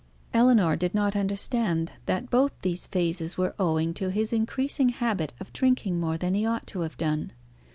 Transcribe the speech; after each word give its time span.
Ellinor 0.33 0.75
did 0.77 0.95
not 0.95 1.15
understand 1.15 1.91
that 2.07 2.31
both 2.31 2.53
these 2.63 2.87
phases 2.87 3.37
were 3.37 3.53
owing 3.59 3.93
to 3.93 4.09
his 4.09 4.33
increasing 4.33 4.89
habit 4.89 5.31
of 5.39 5.53
drinking 5.53 5.99
more 5.99 6.17
than 6.17 6.33
he 6.33 6.43
ought 6.43 6.65
to 6.69 6.81
have 6.81 6.97
done. 6.97 7.33